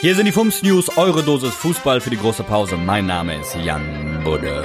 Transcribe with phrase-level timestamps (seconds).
[0.00, 2.76] Hier sind die Fums News, eure Dosis Fußball für die große Pause.
[2.76, 4.64] Mein Name ist Jan Budde.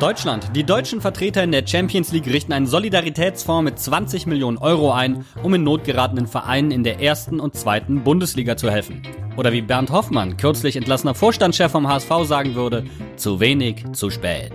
[0.00, 0.56] Deutschland.
[0.56, 5.26] Die deutschen Vertreter in der Champions League richten einen Solidaritätsfonds mit 20 Millionen Euro ein,
[5.42, 9.02] um in Not geratenen Vereinen in der ersten und zweiten Bundesliga zu helfen.
[9.36, 12.84] Oder wie Bernd Hoffmann, kürzlich entlassener Vorstandschef vom HSV, sagen würde,
[13.16, 14.52] zu wenig, zu spät.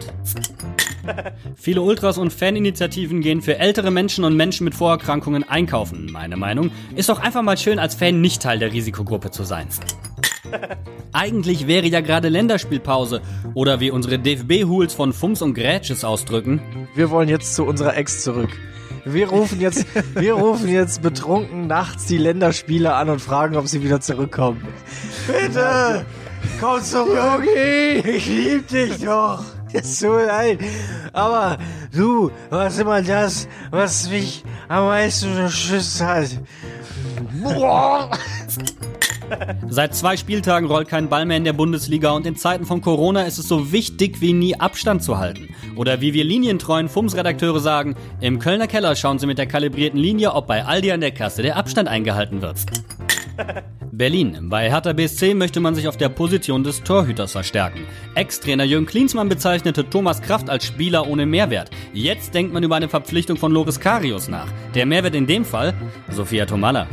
[1.56, 6.12] Viele Ultras und Faninitiativen gehen für ältere Menschen und Menschen mit Vorerkrankungen einkaufen.
[6.12, 9.68] Meine Meinung ist doch einfach mal schön, als Fan nicht Teil der Risikogruppe zu sein.
[11.14, 13.22] Eigentlich wäre ja gerade Länderspielpause.
[13.54, 16.62] Oder wie unsere DFB-Hools von Fums und Grätsches ausdrücken.
[16.96, 18.50] Wir wollen jetzt zu unserer Ex zurück.
[19.06, 23.84] Wir rufen jetzt, wir rufen jetzt betrunken nachts die Länderspiele an und fragen, ob sie
[23.84, 24.66] wieder zurückkommen.
[25.28, 26.06] Bitte!
[26.60, 27.16] Komm zurück!
[27.16, 28.10] Yogi!
[28.10, 29.44] Ich lieb dich doch!
[29.74, 30.60] Es tut mir leid.
[31.12, 31.58] Aber
[31.92, 36.30] du warst immer das, was mich am meisten geschützt hat.
[37.42, 38.10] Boah.
[39.68, 43.24] Seit zwei Spieltagen rollt kein Ball mehr in der Bundesliga und in Zeiten von Corona
[43.24, 45.50] ist es so wichtig wie nie Abstand zu halten.
[45.76, 50.34] Oder wie wir linientreuen FUMS-Redakteure sagen, im Kölner Keller schauen sie mit der kalibrierten Linie,
[50.34, 52.60] ob bei Aldi an der Kasse der Abstand eingehalten wird.
[53.96, 54.50] Berlin.
[54.50, 57.86] Bei Hertha BSC möchte man sich auf der Position des Torhüters verstärken.
[58.16, 61.70] Ex-Trainer Jürgen Klinsmann bezeichnete Thomas Kraft als Spieler ohne Mehrwert.
[61.94, 64.48] Jetzt denkt man über eine Verpflichtung von Loris Karius nach.
[64.74, 65.76] Der Mehrwert in dem Fall
[66.10, 66.88] Sophia Tomalla.